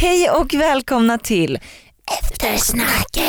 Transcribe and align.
Hej 0.00 0.30
och 0.30 0.54
välkomna 0.54 1.18
till 1.18 1.58
Eftersnacket. 2.20 3.24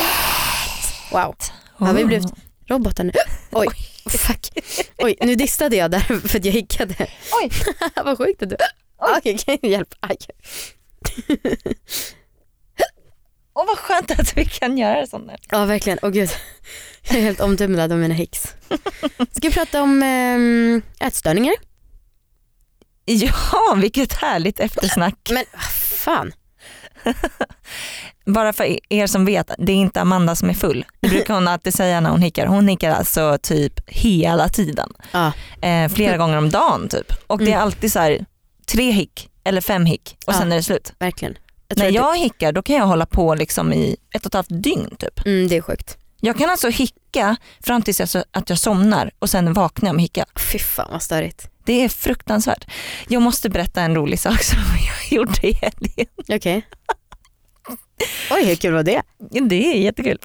Wow. 1.12 1.36
Har 1.78 1.94
vi 1.94 2.06
blivit 2.06 2.26
robotar 2.68 3.04
nu? 3.04 3.12
Oj, 3.52 3.68
fuck. 4.06 4.50
Oj, 4.97 5.17
nu 5.21 5.35
distade 5.35 5.75
jag 5.75 5.92
där 5.92 6.00
för 6.27 6.37
att 6.37 6.45
jag 6.45 6.51
hickade. 6.51 6.95
Oj. 7.42 7.51
Vad 8.04 8.18
sjukt 8.18 8.43
att 8.43 8.50
du... 8.50 8.55
Okej, 9.18 9.38
kan 9.38 9.57
jag 9.61 9.71
hjälpa? 9.71 9.95
Aj. 10.00 10.18
Åh 13.54 13.65
vad 13.67 13.77
skönt 13.77 14.11
att 14.11 14.38
vi 14.38 14.45
kan 14.45 14.77
göra 14.77 15.07
sånt 15.07 15.27
där. 15.27 15.39
Ja 15.49 15.65
verkligen, 15.65 15.99
åh 16.01 16.09
gud. 16.09 16.29
Jag 17.09 17.17
är 17.17 17.21
helt 17.21 17.39
omtumlad 17.39 17.91
av 17.91 17.97
mina 17.97 18.13
hicks. 18.13 18.55
Ska 19.31 19.47
vi 19.47 19.51
prata 19.51 19.81
om 19.81 20.04
ähm, 20.04 20.81
ätstörningar? 20.99 21.55
Ja, 23.05 23.75
vilket 23.77 24.13
härligt 24.13 24.59
eftersnack. 24.59 25.29
Men 25.31 25.45
fan. 25.97 26.33
Bara 28.26 28.53
för 28.53 28.77
er 28.94 29.08
som 29.08 29.26
vet, 29.26 29.52
det 29.58 29.71
är 29.71 29.76
inte 29.76 30.02
Amanda 30.02 30.35
som 30.35 30.49
är 30.49 30.53
full. 30.53 30.85
Det 30.99 31.09
brukar 31.09 31.34
hon 31.34 31.48
alltid 31.48 31.73
säga 31.73 32.02
när 32.02 32.09
hon 32.09 32.22
hickar. 32.22 32.45
Hon 32.48 32.67
hickar 32.67 32.91
alltså 32.91 33.38
typ 33.41 33.80
hela 33.89 34.49
tiden. 34.49 34.89
Ja. 35.12 35.31
Eh, 35.62 35.89
flera 35.91 36.17
gånger 36.17 36.38
om 36.38 36.49
dagen 36.49 36.88
typ. 36.89 37.13
Och 37.27 37.38
det 37.38 37.44
är 37.45 37.48
Mm. 37.48 37.62
alltid 37.62 37.91
så 37.91 37.99
här 37.99 38.25
tre 38.72 38.91
hick 38.91 39.30
eller 39.44 39.62
fem 39.62 39.85
hick 39.85 40.17
och 40.27 40.35
sen 40.35 40.48
Ja. 40.48 40.53
är 40.53 40.58
det 40.58 40.63
slut. 40.63 40.94
Verkligen. 40.99 41.38
Jag 41.67 41.77
När 41.77 41.91
jag 41.91 42.17
hickar 42.17 42.52
då 42.52 42.62
kan 42.62 42.75
jag 42.75 42.85
hålla 42.88 43.05
på 43.05 43.36
liksom 43.36 43.73
i 43.73 43.95
ett 44.16 44.22
och 44.25 44.30
ett 44.30 44.34
halvt 44.34 44.63
dygn 44.63 44.95
typ. 45.00 45.23
det, 45.23 45.30
mm, 45.30 45.47
det 45.47 45.58
är 45.58 45.61
sjukt. 45.61 45.97
Jag 46.22 46.38
kan 46.38 46.50
alltså 46.50 46.70
hicka 46.70 47.36
fram 47.63 47.81
tills 47.81 48.00
jag, 48.16 48.23
att 48.31 48.50
jag 48.50 48.59
somnar 48.59 49.11
och 49.20 49.30
sen 49.30 49.53
vaknar 49.53 49.89
jag 49.89 49.95
med 49.95 50.03
hicka. 50.03 50.25
Fy 50.52 50.59
fan 50.59 50.88
vad 50.91 51.02
störigt. 51.02 51.50
Det 51.66 51.84
är 51.84 51.89
fruktansvärt. 51.89 52.66
Jag 53.08 53.22
måste 53.22 53.50
berätta 53.50 53.81
en 53.81 53.95
rolig 53.95 54.20
sak 54.20 54.44
som 54.44 54.59
gjorde 55.16 55.48
i 55.48 55.54
helgen. 55.54 56.08
Okej. 56.30 56.66
Oj 58.31 58.45
hur 58.45 58.55
kul 58.55 58.73
var 58.73 58.84
det? 58.84 59.02
Det 59.50 59.66
är 59.73 59.77
jättekul. 59.80 60.17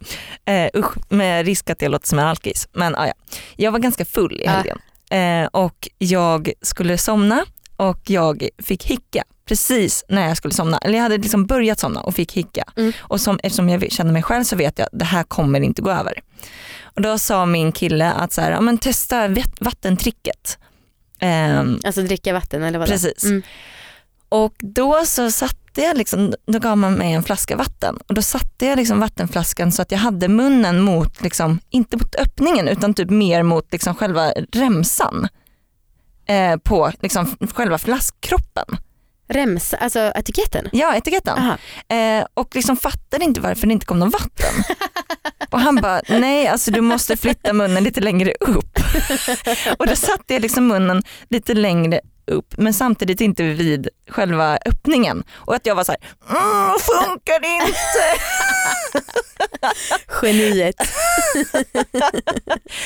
Uh, 0.51 0.81
usch, 0.81 0.95
med 1.13 1.47
risk 1.47 1.71
att 1.71 1.83
jag 1.83 1.91
låter 1.91 2.07
som 2.09 2.19
en 2.19 2.27
alkis. 2.27 2.69
Men 2.73 2.95
ah, 2.97 3.07
ja. 3.07 3.13
Jag 3.57 3.73
var 3.73 3.79
ganska 3.79 4.05
full 4.05 4.41
i 4.41 4.45
Ja. 4.45 4.51
helgen 4.51 4.79
Eh, 5.11 5.47
och 5.47 5.89
jag 5.99 6.51
skulle 6.63 6.99
somna 6.99 7.45
och 7.77 8.01
jag 8.11 8.49
fick 8.63 8.85
hicka 8.85 9.25
precis 9.49 10.05
när 10.09 10.29
jag 10.29 10.37
skulle 10.37 10.55
somna. 10.55 10.79
Eller 10.79 10.95
jag 10.95 11.03
hade 11.03 11.19
liksom 11.19 11.47
börjat 11.47 11.79
somna 11.79 12.01
och 12.01 12.15
fick 12.15 12.33
hicka. 12.33 12.65
Mm. 12.77 12.93
Och 12.99 13.21
som, 13.21 13.41
eftersom 13.43 13.69
jag 13.69 13.93
känner 13.93 14.13
mig 14.13 14.23
själv 14.23 14.45
så 14.45 14.57
vet 14.57 14.79
jag 14.79 14.87
att 14.87 14.99
det 14.99 15.05
här 15.05 15.23
kommer 15.23 15.61
inte 15.61 15.83
gå 15.83 15.91
över. 15.91 16.21
Och 16.83 17.03
då 17.03 17.19
sa 17.19 17.47
min 17.47 17.73
kille 17.73 18.13
att 18.13 18.33
så 18.33 18.41
här, 18.41 18.51
ja, 18.51 18.61
men 18.61 18.79
testa 18.79 19.29
vat- 19.29 19.61
vattentricket. 19.61 20.59
Ehm, 21.19 21.79
Alltså 21.85 22.03
dricka 22.03 22.33
vatten 22.33 22.63
eller 22.63 22.79
vad? 22.79 22.89
Precis. 22.89 23.25
Mm. 23.25 23.43
Och 24.29 24.55
då 24.59 25.05
så 25.05 25.31
satte 25.31 25.81
jag, 25.81 25.97
liksom, 25.97 26.35
då 26.47 26.59
gav 26.59 26.79
man 26.79 26.95
mig 26.95 27.13
en 27.13 27.23
flaska 27.23 27.57
vatten 27.57 27.99
och 28.09 28.15
då 28.15 28.23
satte 28.23 28.67
jag 28.67 28.77
liksom 28.77 29.01
vattenflaskan 29.01 29.73
så 29.73 29.83
att 29.83 29.91
jag 29.91 29.99
hade 29.99 30.29
munnen 30.29 30.81
mot, 30.81 31.23
liksom, 31.23 31.61
inte 31.71 31.97
mot 31.97 32.15
öppningen 32.15 32.69
utan 32.69 32.95
typ 32.95 33.11
mer 33.11 33.43
mot 33.43 33.73
liksom 33.73 33.95
själva 33.95 34.33
remsan 34.53 35.29
eh, 36.27 36.57
på 36.57 36.93
liksom 37.01 37.37
själva 37.55 37.79
flaskkroppen. 37.79 38.79
Remsa, 39.29 39.77
alltså 39.77 39.99
etiketten? 39.99 40.69
Ja, 40.73 40.97
etiketten. 40.97 41.39
Eh, 41.89 42.27
och 42.35 42.55
liksom 42.55 42.77
fattade 42.77 43.25
inte 43.25 43.41
varför 43.41 43.67
det 43.67 43.73
inte 43.73 43.87
kom 43.87 43.99
någon 43.99 44.11
vatten. 44.11 44.65
och 45.51 45.61
han 45.61 45.77
bara, 45.77 46.01
nej 46.09 46.47
alltså 46.47 46.71
du 46.71 46.81
måste 46.81 47.17
flytta 47.17 47.53
munnen 47.53 47.85
lite 47.85 48.01
längre 48.01 48.33
upp. 48.41 48.79
och 49.79 49.87
då 49.87 49.97
satte 49.97 50.35
jag 50.35 50.43
liksom 50.43 50.67
munnen 50.67 51.03
lite 51.29 51.55
längre 51.55 52.01
upp 52.27 52.55
men 52.57 52.75
samtidigt 52.75 53.21
inte 53.21 53.43
vid 53.43 53.89
själva 54.09 54.59
öppningen. 54.67 55.25
Och 55.35 55.55
att 55.55 55.67
jag 55.67 55.75
var 55.75 55.85
så 55.85 55.93
här, 55.93 56.01
mm, 56.31 56.79
funkar 56.79 57.41
det 57.41 57.67
inte? 57.67 58.21
Geniet. 60.23 60.77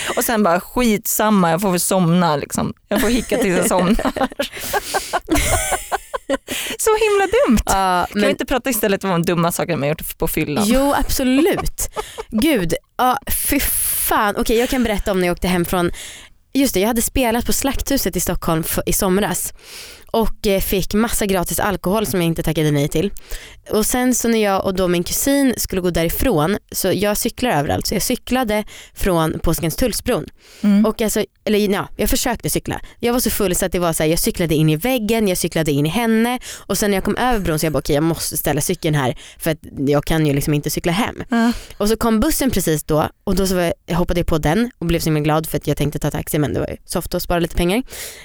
och 0.17 0.25
sen 0.25 0.43
bara 0.43 0.61
skitsamma, 0.61 1.51
jag 1.51 1.61
får 1.61 1.71
väl 1.71 1.81
somna 1.81 2.37
liksom. 2.37 2.75
Jag 2.89 3.01
får 3.01 3.09
hicka 3.09 3.39
tills 3.39 3.57
jag 3.57 3.69
somnar. 3.69 4.13
så 6.79 6.91
himla 6.97 7.27
dumt. 7.27 7.59
Ja, 7.67 8.07
Kan 8.13 8.23
vi 8.23 8.31
inte 8.31 8.47
prata 8.47 8.71
istället 8.71 9.05
om 9.05 9.23
dumma 9.23 9.53
saker 9.53 9.77
man 9.77 9.89
gjort 9.89 10.19
på 10.19 10.29
fyllan? 10.29 10.65
Jo 10.67 10.95
absolut. 10.95 11.91
Gud, 12.31 12.75
ja 12.97 13.19
fy 13.31 13.61
fan. 14.09 14.37
Okej 14.37 14.59
jag 14.59 14.69
kan 14.69 14.83
berätta 14.83 15.13
om 15.13 15.21
när 15.21 15.27
jag 15.27 15.35
åkte 15.35 15.49
hem 15.49 15.65
från, 15.65 15.91
just 16.59 16.75
det 16.75 16.81
jag 16.81 16.87
hade 16.87 17.03
spelat 17.03 17.47
på 17.47 17.53
Slakthuset 17.53 18.17
i 18.17 18.21
Stockholm 18.21 18.63
för, 18.63 18.89
i 18.89 18.93
somras 18.93 19.53
och 20.11 20.47
eh, 20.47 20.61
fick 20.61 20.95
massa 20.95 21.27
gratis 21.27 21.61
alkohol 21.61 22.07
som 22.07 22.21
jag 22.21 22.27
inte 22.27 22.43
tackade 22.43 22.71
nej 22.71 22.89
till. 22.89 23.11
Och 23.71 23.87
sen 23.87 24.15
så 24.15 24.29
när 24.29 24.43
jag 24.43 24.65
och 24.65 24.75
då 24.75 24.89
min 24.89 25.05
kusin 25.05 25.55
skulle 25.57 25.83
gå 25.83 25.91
därifrån, 25.91 26.59
så 26.73 26.93
jag 26.93 27.17
cyklar 27.17 27.51
överallt, 27.51 27.87
så 27.87 27.95
jag 27.95 28.03
cyklade 28.03 28.65
från 28.95 29.39
Påskenstullsbron. 29.39 30.27
Mm. 30.63 30.87
Och 30.87 31.03
alltså, 31.03 31.25
eller 31.45 31.59
ja, 31.59 31.89
jag 31.97 32.11
försökte 32.11 32.51
cykla. 32.51 32.81
Jag 33.01 33.13
var 33.13 33.21
så 33.21 33.31
full 33.31 33.55
så 33.55 33.67
att 33.67 33.73
det 33.73 33.79
var 33.79 33.93
så 33.93 34.03
här, 34.03 34.11
jag 34.11 34.19
cyklade 34.19 34.55
in 34.55 34.69
i 34.69 34.77
väggen, 34.77 35.29
jag 35.29 35.39
cyklade 35.39 35.73
in 35.73 35.87
i 35.87 35.89
henne 35.89 36.39
och 36.57 36.79
sen 36.79 36.91
när 36.91 36.97
jag 36.97 37.05
kom 37.05 37.17
över 37.17 37.39
bron 37.39 37.59
så 37.59 37.67
jag 37.67 37.73
bara 37.73 37.79
okej 37.79 37.95
jag 37.95 38.05
måste 38.05 38.37
ställa 38.37 38.61
cykeln 38.61 38.95
här 38.95 39.19
för 39.39 39.51
att 39.51 39.59
jag 39.87 40.05
kan 40.05 40.27
ju 40.27 40.33
liksom 40.33 40.55
inte 40.55 40.71
cykla 40.71 40.93
hem. 40.93 41.25
Ja. 41.29 41.53
Och 41.77 41.89
så 41.89 41.97
kom 41.97 42.21
bussen 42.21 42.51
precis 42.51 42.85
då 42.85 43.09
och 43.25 43.35
då 43.35 43.47
så 43.47 43.55
var 43.55 43.63
jag, 43.63 43.73
jag 43.87 43.97
hoppade 43.97 44.21
jag 44.21 44.27
på 44.27 44.39
den 44.39 44.71
och 44.79 44.87
blev 44.87 45.01
så 45.01 45.05
himla 45.05 45.21
glad 45.21 45.47
för 45.47 45.57
att 45.57 45.67
jag 45.67 45.77
tänkte 45.77 45.99
ta 45.99 46.11
taxi 46.11 46.39
men 46.39 46.55
det 46.55 46.61
var 46.61 46.69
ju 46.69 46.77
soft 46.85 47.15
att 47.15 47.23
spara 47.23 47.39
lite 47.39 47.57
pengar. 47.57 47.83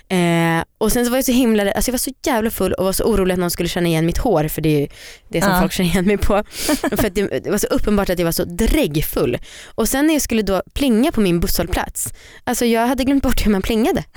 Eh, 0.08 0.64
och 0.78 0.92
sen 0.92 1.06
så 1.06 1.12
var 1.12 1.18
jag 1.18 1.26
så 1.26 1.32
himla 1.32 1.73
alltså 1.76 1.90
jag 1.90 1.94
var 1.94 1.98
så 2.00 2.12
jävla 2.26 2.50
full 2.50 2.74
och 2.74 2.86
var 2.86 2.94
så 2.94 3.04
orolig 3.04 3.34
att 3.34 3.40
någon 3.40 3.52
skulle 3.52 3.70
känna 3.70 3.88
igen 3.88 4.06
mitt 4.06 4.18
hår 4.18 4.48
för 4.48 4.62
det 4.62 4.70
är 4.76 4.80
ju 4.80 4.88
det 5.30 5.42
som 5.42 5.52
Ja. 5.52 5.60
folk 5.60 5.72
känner 5.74 5.90
igen 5.90 6.06
mig 6.06 6.18
på. 6.18 6.44
för 6.98 7.10
det, 7.10 7.40
det 7.44 7.52
var 7.52 7.58
så 7.58 7.68
uppenbart 7.68 8.10
att 8.10 8.20
jag 8.20 8.26
var 8.26 8.32
så 8.32 8.44
dräggfull. 8.46 9.38
Och 9.76 9.90
sen 9.90 10.08
när 10.08 10.14
jag 10.14 10.22
skulle 10.22 10.42
då 10.42 10.62
plinga 10.74 11.12
på 11.12 11.22
min 11.22 11.40
busshållplats, 11.40 12.08
alltså 12.44 12.66
jag 12.66 12.88
hade 12.88 13.04
glömt 13.04 13.24
bort 13.24 13.46
hur 13.46 13.52
man 13.52 13.62
plingade. 13.62 14.04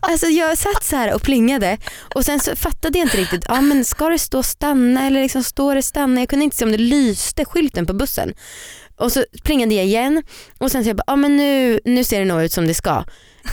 Alltså 0.00 0.26
jag 0.26 0.58
satt 0.58 0.84
så 0.84 0.96
här 0.96 1.14
och 1.14 1.22
plingade 1.22 1.78
och 2.14 2.24
sen 2.24 2.40
så 2.40 2.56
fattade 2.56 2.98
jag 2.98 3.06
inte 3.06 3.16
riktigt, 3.16 3.44
ja 3.48 3.60
men 3.60 3.84
ska 3.84 4.08
det 4.08 4.18
stå 4.18 4.42
stanna 4.42 5.06
eller 5.06 5.22
liksom 5.22 5.42
står 5.42 5.74
det 5.74 5.82
stanna? 5.82 6.20
Jag 6.20 6.28
kunde 6.28 6.44
inte 6.44 6.56
se 6.56 6.64
om 6.64 6.72
det 6.72 6.78
lyste 6.78 7.44
skylten 7.44 7.86
på 7.86 7.92
bussen. 7.92 8.34
Och 8.96 9.12
så 9.12 9.24
plingade 9.44 9.74
jag 9.74 9.84
igen 9.84 10.22
och 10.58 10.70
sen 10.70 10.84
så 10.84 10.90
jag 10.90 10.96
bara, 10.96 11.04
ja 11.06 11.16
men 11.16 11.36
nu, 11.36 11.80
nu 11.84 12.04
ser 12.04 12.18
det 12.18 12.24
nog 12.24 12.42
ut 12.42 12.52
som 12.52 12.66
det 12.66 12.74
ska. 12.74 13.04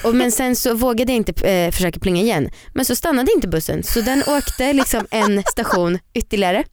Och, 0.03 0.15
men 0.15 0.31
sen 0.31 0.55
så 0.55 0.73
vågade 0.73 1.11
jag 1.11 1.17
inte 1.17 1.49
eh, 1.49 1.71
försöka 1.71 1.99
plinga 1.99 2.21
igen. 2.21 2.49
Men 2.73 2.85
så 2.85 2.95
stannade 2.95 3.31
inte 3.31 3.47
bussen 3.47 3.83
så 3.83 4.01
den 4.01 4.23
åkte 4.27 4.73
liksom 4.73 5.07
en 5.11 5.43
station 5.43 5.99
ytterligare. 6.13 6.63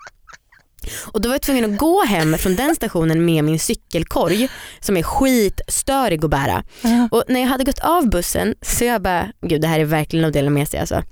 Och 1.07 1.21
då 1.21 1.29
var 1.29 1.35
jag 1.35 1.43
tvungen 1.43 1.73
att 1.73 1.79
gå 1.79 2.05
hem 2.05 2.39
från 2.39 2.57
den 2.57 2.75
stationen 2.75 3.25
med 3.25 3.45
min 3.45 3.59
cykelkorg 3.59 4.49
som 4.81 4.97
är 4.97 5.03
skitstörig 5.03 6.25
att 6.25 6.31
bära. 6.31 6.65
Ja. 6.83 7.09
Och 7.11 7.25
när 7.29 7.41
jag 7.41 7.49
hade 7.49 7.65
gått 7.65 7.79
av 7.79 8.11
bussen 8.11 8.55
så 8.63 8.85
jag 8.85 9.03
bara, 9.03 9.33
gud 9.43 9.61
det 9.61 9.69
här 9.69 9.81
är 9.81 9.85
verkligen 9.85 10.25
att 10.25 10.33
dela 10.33 10.51
med 10.51 10.69
sig 10.69 10.81
alltså. 10.81 11.03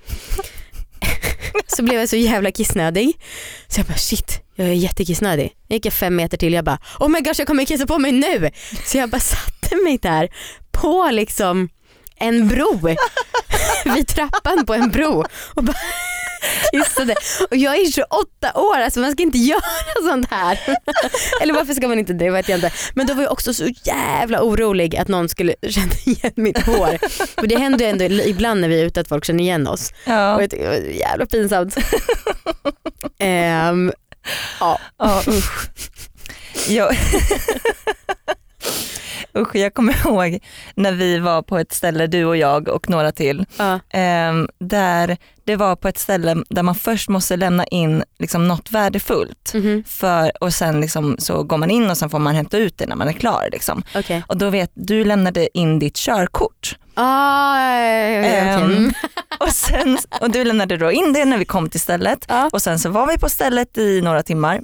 så 1.66 1.82
blev 1.82 2.00
jag 2.00 2.08
så 2.08 2.16
jävla 2.16 2.50
kissnödig. 2.50 3.20
Så 3.68 3.80
jag 3.80 3.86
bara 3.86 3.98
shit, 3.98 4.42
jag 4.54 4.68
är 4.68 4.72
jättekissnödig. 4.72 5.52
Jag 5.66 5.76
gick 5.76 5.86
jag 5.86 5.92
fem 5.92 6.16
meter 6.16 6.36
till 6.36 6.52
jag 6.52 6.64
bara 6.64 6.78
oh 7.00 7.08
my 7.08 7.20
gosh 7.20 7.34
jag 7.38 7.46
kommer 7.46 7.64
kissa 7.64 7.86
på 7.86 7.98
mig 7.98 8.12
nu. 8.12 8.50
Så 8.84 8.98
jag 8.98 9.10
bara 9.10 9.20
satte 9.20 9.76
mig 9.84 9.98
där 10.02 10.28
på 10.72 11.08
liksom 11.12 11.68
en 12.20 12.48
bro 12.48 12.80
vid 13.94 14.08
trappan 14.08 14.66
på 14.66 14.74
en 14.74 14.90
bro 14.90 15.24
och 15.54 15.64
bara 15.64 15.76
kissade. 16.72 17.14
Och 17.50 17.56
jag 17.56 17.76
är 17.76 17.92
28 17.92 18.52
år, 18.54 18.76
alltså 18.78 19.00
man 19.00 19.12
ska 19.12 19.22
inte 19.22 19.38
göra 19.48 19.60
sånt 20.02 20.30
här. 20.30 20.60
Eller 21.40 21.54
varför 21.54 21.74
ska 21.74 21.88
man 21.88 21.98
inte 21.98 22.12
det 22.12 22.30
vet 22.30 22.48
jag 22.48 22.56
inte. 22.56 22.72
Men 22.94 23.06
då 23.06 23.14
var 23.14 23.22
jag 23.22 23.32
också 23.32 23.54
så 23.54 23.66
jävla 23.84 24.42
orolig 24.42 24.96
att 24.96 25.08
någon 25.08 25.28
skulle 25.28 25.54
känna 25.68 25.92
igen 26.04 26.32
mitt 26.34 26.66
hår. 26.66 26.98
För 27.40 27.46
det 27.46 27.58
händer 27.58 27.84
ju 27.84 27.90
ändå 27.90 28.04
ibland 28.04 28.60
när 28.60 28.68
vi 28.68 28.80
är 28.80 28.84
ute 28.84 29.00
att 29.00 29.08
folk 29.08 29.24
känner 29.24 29.44
igen 29.44 29.66
oss. 29.68 29.92
Ja. 30.04 30.34
Och 30.34 30.42
jag 30.42 30.50
tycker 30.50 30.64
det 30.64 30.80
var 30.80 30.88
jävla 30.88 31.26
pinsamt. 31.26 31.76
Ehm, 33.18 33.92
ja. 34.60 34.80
Ja, 34.98 35.22
usch. 35.28 35.70
Jag, 36.68 36.96
usch, 39.38 39.56
jag 39.56 39.74
kommer 39.74 39.96
ihåg 40.06 40.38
när 40.74 40.92
vi 40.92 41.18
var 41.18 41.42
på 41.42 41.58
ett 41.58 41.72
ställe, 41.72 42.06
du 42.06 42.24
och 42.24 42.36
jag 42.36 42.68
och 42.68 42.90
några 42.90 43.12
till, 43.12 43.46
Ja. 43.58 43.80
ehm, 43.90 44.48
där 44.60 45.16
det 45.44 45.56
var 45.56 45.76
på 45.76 45.88
ett 45.88 45.98
ställe 45.98 46.36
där 46.50 46.62
man 46.62 46.74
först 46.74 47.08
måste 47.08 47.36
lämna 47.36 47.64
in 47.66 48.02
liksom 48.18 48.48
något 48.48 48.70
värdefullt 48.70 49.50
Mhm. 49.54 49.84
för, 49.86 50.32
och 50.42 50.54
sen 50.54 50.80
liksom 50.80 51.16
så 51.18 51.42
går 51.42 51.56
man 51.56 51.70
in 51.70 51.90
och 51.90 51.96
sen 51.98 52.10
får 52.10 52.18
man 52.18 52.34
hämta 52.34 52.58
ut 52.58 52.78
det 52.78 52.86
när 52.86 52.96
man 52.96 53.08
är 53.08 53.12
klar. 53.12 53.48
Liksom. 53.52 53.82
Okej. 53.94 54.22
Och 54.26 54.36
då 54.38 54.50
vet 54.50 54.70
du 54.74 55.04
lämnade 55.04 55.58
in 55.58 55.78
ditt 55.78 55.96
körkort 55.96 56.76
Ah, 56.94 57.60
ja, 57.70 58.20
okej. 58.20 58.38
Ehm, 58.38 58.62
Mm. 58.72 58.92
och, 59.40 59.48
sen, 59.48 59.98
och 60.20 60.30
du 60.30 60.44
lämnade 60.44 60.76
då 60.76 60.92
in 60.92 61.12
det 61.12 61.24
när 61.24 61.38
vi 61.38 61.44
kom 61.44 61.68
till 61.70 61.80
stället 61.80 62.24
Ja. 62.28 62.50
och 62.52 62.62
sen 62.62 62.78
så 62.78 62.90
var 62.90 63.06
vi 63.06 63.18
på 63.18 63.28
stället 63.28 63.78
i 63.78 64.00
några 64.00 64.22
timmar 64.22 64.60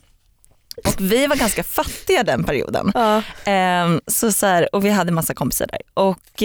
och 0.84 0.94
vi 0.98 1.26
var 1.26 1.36
ganska 1.36 1.64
fattiga 1.64 2.22
den 2.22 2.44
perioden. 2.44 2.92
Ja. 2.94 3.22
Ehm, 3.44 4.00
så 4.06 4.32
så 4.32 4.46
här, 4.46 4.74
och 4.74 4.84
vi 4.84 4.90
hade 4.90 5.12
massa 5.12 5.34
kompisar 5.34 5.66
där. 5.66 5.80
Och, 5.94 6.42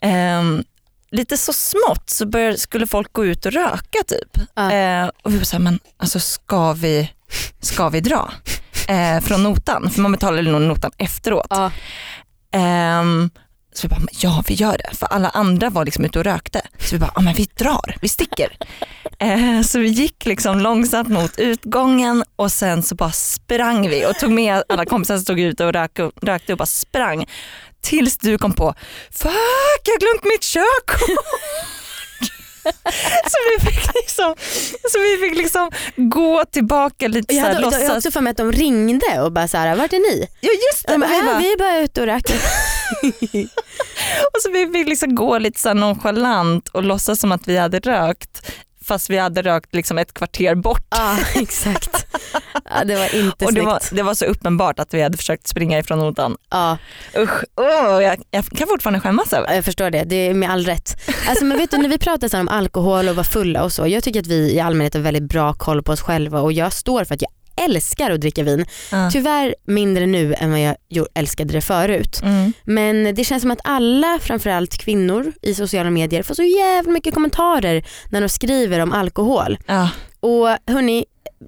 ehm, 0.00 0.64
lite 1.10 1.36
så 1.36 1.52
smått 1.52 2.10
så 2.10 2.26
började, 2.26 2.58
skulle 2.58 2.86
folk 2.86 3.12
gå 3.12 3.24
ut 3.26 3.46
och 3.46 3.52
röka 3.52 3.98
typ. 4.06 4.48
Ja. 4.54 5.10
Och 5.22 5.34
vi 5.34 5.38
var 5.38 5.44
såhär, 5.44 5.62
men 5.64 5.78
alltså 5.96 6.20
ska 6.20 6.72
vi, 6.72 7.12
ska 7.60 7.88
vi 7.88 8.00
dra 8.00 8.30
från 9.22 9.42
notan? 9.42 9.90
För 9.90 10.00
man 10.00 10.12
betalar 10.12 10.42
nog 10.42 10.60
notan 10.60 10.90
efteråt. 10.98 11.46
Ja. 11.50 11.70
Så 13.76 13.88
vi 13.88 13.88
bara, 13.88 14.00
ja 14.12 14.44
vi 14.48 14.54
gör 14.54 14.78
det. 14.78 14.96
För 14.96 15.06
alla 15.06 15.28
andra 15.28 15.70
var 15.70 15.84
liksom 15.84 16.04
ute 16.04 16.18
och 16.18 16.24
rökte. 16.24 16.62
Så 16.78 16.94
vi 16.94 16.98
bara, 16.98 17.10
ja 17.14 17.20
men 17.20 17.34
vi 17.34 17.48
drar, 17.54 17.96
vi 18.00 18.08
sticker. 18.08 18.56
Eh, 19.18 19.62
så 19.62 19.78
vi 19.78 19.88
gick 19.88 20.26
liksom 20.26 20.60
långsamt 20.60 21.08
mot 21.08 21.38
utgången 21.38 22.24
och 22.36 22.52
sen 22.52 22.82
så 22.82 22.94
bara 22.94 23.12
sprang 23.12 23.88
vi 23.88 24.06
och 24.06 24.14
tog 24.18 24.30
med 24.30 24.62
alla 24.68 24.84
kompisar 24.84 25.14
som 25.16 25.22
stod 25.24 25.40
ute 25.40 25.64
och 25.64 25.72
rökte, 25.72 26.10
rökte 26.22 26.52
och 26.52 26.58
bara 26.58 26.66
sprang. 26.66 27.26
Tills 27.82 28.18
du 28.18 28.38
kom 28.38 28.52
på, 28.52 28.74
fuck 29.10 29.32
jag 29.84 29.92
har 29.92 29.98
glömt 29.98 30.24
mitt 30.24 30.42
körkort. 30.42 31.26
så, 33.30 33.36
vi 33.58 33.66
fick 33.70 33.94
liksom, 33.94 34.34
så 34.92 34.98
vi 35.00 35.28
fick 35.28 35.38
liksom 35.38 35.70
gå 35.96 36.44
tillbaka 36.44 37.08
lite 37.08 37.34
Jag 37.34 37.42
så 37.42 37.46
här, 37.48 37.54
hade 37.54 37.66
jag 37.66 37.72
har 37.72 37.80
låtsas. 37.80 37.96
också 37.96 38.10
för 38.10 38.20
mig 38.20 38.30
att 38.30 38.36
de 38.36 38.52
ringde 38.52 39.20
och 39.20 39.32
bara 39.32 39.48
så 39.48 39.56
här, 39.56 39.76
vart 39.76 39.92
är 39.92 39.98
ni? 40.16 40.28
Ja 40.40 40.50
just 40.72 40.86
det, 40.86 40.92
De 40.92 41.00
bara, 41.00 41.08
vi 41.10 41.16
"Ja, 41.16 41.24
bara, 41.24 41.38
vi 41.38 41.52
är 41.52 41.58
bara 41.58 41.78
ute 41.78 42.00
och 42.00 42.06
röker. 42.06 42.36
Och 44.34 44.42
så 44.42 44.50
vi 44.50 44.66
fick 44.72 44.88
liksom 44.88 45.14
gå 45.14 45.38
lite 45.38 45.60
så 45.60 45.74
nonchalant 45.74 46.68
och 46.68 46.82
låtsas 46.82 47.20
som 47.20 47.32
att 47.32 47.48
vi 47.48 47.56
hade 47.58 47.78
rökt 47.78 48.52
fast 48.84 49.10
vi 49.10 49.18
hade 49.18 49.42
rökt 49.42 49.74
liksom 49.74 49.98
ett 49.98 50.14
kvarter 50.14 50.54
bort. 50.54 50.86
ja 50.90 51.16
exakt. 51.34 52.06
Ja, 52.64 52.84
det 52.84 52.96
var 52.96 53.14
inte 53.14 53.44
Och 53.44 53.52
det 53.52 53.60
snyggt. 53.60 53.66
var, 53.66 53.80
det 53.96 54.02
var 54.02 54.14
så 54.14 54.24
uppenbart 54.24 54.78
att 54.78 54.94
vi 54.94 55.02
hade 55.02 55.16
försökt 55.16 55.46
springa 55.48 55.78
ifrån 55.78 55.98
notan. 55.98 56.36
Ja, 56.50 56.78
Usch, 57.18 57.44
åh, 57.56 58.02
jag, 58.02 58.22
jag 58.30 58.44
kan 58.46 58.68
fortfarande 58.68 59.00
skämmas 59.00 59.32
över. 59.32 59.54
jag 59.54 59.64
förstår 59.64 59.90
det, 59.90 60.04
det 60.04 60.16
är 60.16 60.34
med 60.34 60.50
all 60.50 60.64
rätt. 60.64 61.00
Alltså, 61.28 61.44
men 61.44 61.58
vet 61.58 61.70
du 61.70 61.76
när 61.78 61.88
vi 61.88 61.98
pratar 61.98 62.28
så 62.28 62.40
om 62.40 62.48
alkohol 62.48 63.08
och 63.08 63.16
vara 63.16 63.24
fulla 63.24 63.62
och 63.64 63.72
så, 63.72 63.86
jag 63.86 64.04
tycker 64.04 64.20
att 64.20 64.26
vi 64.26 64.52
i 64.54 64.60
allmänhet 64.60 64.94
har 64.94 65.00
väldigt 65.00 65.22
bra 65.28 65.52
koll 65.52 65.82
på 65.82 65.92
oss 65.92 66.00
själva 66.00 66.40
och 66.40 66.52
jag 66.52 66.72
står 66.72 67.04
för 67.04 67.14
att 67.14 67.22
jag 67.22 67.30
älskar 67.64 68.10
att 68.10 68.20
dricka 68.20 68.42
vin. 68.42 68.64
Ja. 68.92 69.10
Tyvärr 69.10 69.54
mindre 69.66 70.06
nu 70.06 70.34
än 70.34 70.50
vad 70.50 70.60
jag 70.88 71.06
älskade 71.14 71.52
det 71.52 71.60
förut. 71.60 72.20
Mm. 72.22 72.52
Men 72.64 73.14
det 73.14 73.24
känns 73.24 73.42
som 73.42 73.50
att 73.50 73.60
alla, 73.64 74.18
framförallt 74.22 74.78
kvinnor 74.78 75.32
i 75.42 75.54
sociala 75.54 75.90
medier 75.90 76.22
får 76.22 76.34
så 76.34 76.42
jävla 76.42 76.92
mycket 76.92 77.14
kommentarer 77.14 77.86
när 78.10 78.20
de 78.20 78.28
skriver 78.28 78.80
om 78.80 78.92
alkohol. 78.92 79.58
Ja. 79.66 79.90
Och 80.20 80.48
hörni, 80.66 81.04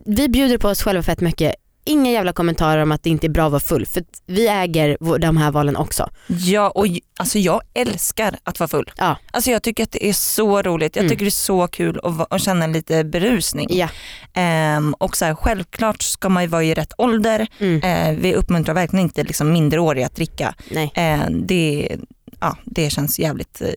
vi 0.07 0.29
bjuder 0.29 0.59
på 0.59 0.69
oss 0.69 0.83
själva 0.83 1.03
fett 1.03 1.21
mycket. 1.21 1.55
Inga 1.89 2.11
jävla 2.11 2.33
kommentarer 2.33 2.83
om 2.83 2.93
att 2.93 3.03
det 3.03 3.11
inte 3.11 3.27
är 3.27 3.29
bra 3.29 3.45
att 3.47 3.53
vara 3.53 3.61
full 3.61 3.87
för 3.87 4.05
vi 4.27 4.49
äger 4.49 5.19
de 5.19 5.37
här 5.37 5.51
valen 5.51 5.77
också. 5.77 6.11
Ja, 6.27 6.71
och 6.71 6.87
alltså 7.19 7.39
jag 7.39 7.61
älskar 7.75 8.37
att 8.45 8.61
vara 8.61 8.69
full. 8.69 8.91
Ja. 8.97 9.17
Alltså 9.31 9.51
jag 9.51 9.63
tycker 9.63 9.83
att 9.83 9.93
det 9.93 10.09
är 10.09 10.13
så 10.13 10.63
roligt. 10.63 10.97
Jag 10.97 11.03
Mm. 11.03 11.11
tycker 11.11 11.25
det 11.25 11.29
är 11.29 11.31
så 11.31 11.67
kul 11.67 12.01
att, 12.03 12.33
att 12.33 12.43
känna 12.43 12.67
lite 12.67 13.05
berusning. 13.05 13.69
Ja. 13.71 13.89
Ehm, 14.35 14.95
och 14.95 15.17
så 15.17 15.25
här, 15.25 15.35
självklart 15.35 16.03
ska 16.03 16.29
man 16.29 16.43
ju 16.43 16.49
vara 16.49 16.65
i 16.65 16.75
rätt 16.75 16.93
ålder. 16.99 17.47
Mm. 17.59 17.83
Eh, 17.83 18.21
vi 18.23 18.35
uppmuntrar 18.35 18.75
verkligen 18.75 19.03
inte 19.05 19.23
liksom 19.25 19.53
minderåriga 19.53 20.07
att 20.07 20.15
dricka. 20.17 20.55
Nej. 20.71 20.93
Eh, 20.95 21.21
det, 21.31 21.97
ja, 22.41 22.57
det 22.65 22.91
känns 22.91 23.19
jävligt 23.19 23.61
eh, 23.63 23.69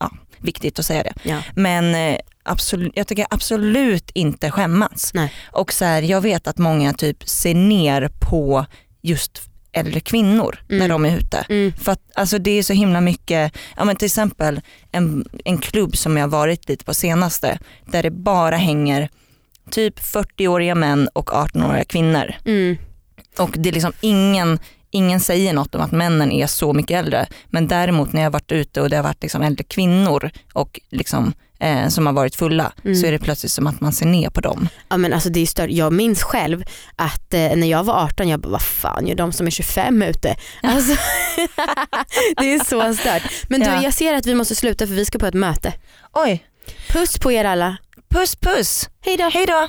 ja, 0.00 0.10
viktigt 0.38 0.78
att 0.78 0.84
säga 0.86 1.02
det. 1.02 1.12
Ja. 1.22 1.36
Men 1.54 1.94
eh, 1.94 2.18
absolut, 2.42 2.92
jag 2.94 3.06
tycker 3.06 3.26
absolut 3.30 4.10
inte 4.14 4.50
skämmas. 4.50 5.10
Nej. 5.14 5.32
Och 5.52 5.72
så 5.72 5.84
här, 5.84 6.02
jag 6.02 6.20
vet 6.20 6.46
att 6.46 6.58
många 6.58 6.92
typ 6.92 7.28
ser 7.28 7.54
ner 7.54 8.10
på 8.20 8.66
just 9.02 9.42
äldre 9.72 10.00
kvinnor 10.00 10.58
när 10.68 10.76
Mm. 10.76 10.88
de 10.88 11.04
är 11.04 11.16
ute. 11.16 11.46
Mm. 11.48 11.72
För 11.72 11.92
att 11.92 12.00
alltså, 12.14 12.38
det 12.38 12.50
är 12.50 12.62
så 12.62 12.72
himla 12.72 13.00
mycket, 13.00 13.52
ja, 13.76 13.84
men 13.84 13.96
till 13.96 14.06
exempel 14.06 14.60
en, 14.92 15.24
en 15.44 15.58
klubb 15.58 15.96
som 15.96 16.16
jag 16.16 16.28
varit 16.28 16.68
lite 16.68 16.84
på 16.84 16.94
senaste 16.94 17.58
där 17.86 18.02
det 18.02 18.10
bara 18.10 18.56
hänger 18.56 19.08
typ 19.70 19.98
40-åriga 20.00 20.74
män 20.74 21.08
och 21.12 21.30
18-åriga 21.30 21.84
kvinnor. 21.84 22.34
Mm. 22.44 22.76
Och 23.38 23.50
det 23.58 23.68
är 23.68 23.72
liksom 23.72 23.92
ingen, 24.00 24.58
ingen 24.90 25.20
säger 25.20 25.52
något 25.52 25.74
om 25.74 25.80
att 25.80 25.92
männen 25.92 26.32
är 26.32 26.46
så 26.46 26.72
mycket 26.72 26.98
äldre. 26.98 27.26
Men 27.48 27.68
däremot 27.68 28.12
när 28.12 28.20
jag 28.20 28.26
har 28.26 28.32
varit 28.32 28.52
ute 28.52 28.80
och 28.80 28.90
det 28.90 28.96
har 28.96 29.02
varit 29.02 29.22
liksom 29.22 29.42
äldre 29.42 29.64
kvinnor 29.64 30.30
och 30.52 30.80
liksom, 30.90 31.32
eh, 31.60 31.88
som 31.88 32.06
har 32.06 32.12
varit 32.12 32.36
fulla 32.36 32.72
Mm. 32.84 32.96
så 32.96 33.06
är 33.06 33.12
det 33.12 33.18
plötsligt 33.18 33.52
som 33.52 33.66
att 33.66 33.80
man 33.80 33.92
ser 33.92 34.06
ner 34.06 34.30
på 34.30 34.40
dem. 34.40 34.68
Ja 34.88 34.96
men 34.96 35.12
alltså 35.12 35.28
det 35.30 35.40
är 35.40 35.46
stört. 35.46 35.70
Jag 35.70 35.92
minns 35.92 36.22
själv 36.22 36.64
att 36.96 37.34
eh, 37.34 37.40
när 37.56 37.66
jag 37.70 37.84
var 37.84 37.94
18, 38.04 38.28
jag 38.28 38.40
bara 38.40 38.48
vad 38.48 38.62
fan 38.62 39.06
gör 39.06 39.14
de 39.16 39.32
som 39.32 39.46
är 39.46 39.50
25 39.50 40.02
ute? 40.02 40.36
Alltså, 40.62 40.92
det 42.36 42.54
är 42.54 42.64
så 42.64 42.94
stört. 42.94 43.22
Men 43.48 43.60
du 43.60 43.66
Ja. 43.66 43.82
jag 43.82 43.94
ser 43.94 44.14
att 44.14 44.26
vi 44.26 44.34
måste 44.34 44.54
sluta 44.54 44.86
för 44.86 44.94
vi 44.94 45.04
ska 45.04 45.18
på 45.18 45.26
ett 45.26 45.34
möte. 45.34 45.72
Oj, 46.12 46.44
Puss 46.88 47.18
på 47.18 47.32
er 47.32 47.44
alla. 47.44 47.76
puss 48.10 48.36
puss. 48.36 48.88
Hej 49.04 49.16
då. 49.16 49.30
Hej 49.32 49.46
då. 49.46 49.68